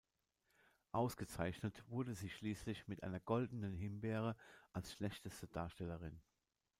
[0.93, 4.35] Ausgezeichnet wurde sie schließlich mit einer Goldenen Himbeere
[4.73, 6.19] als schlechteste Darstellerin.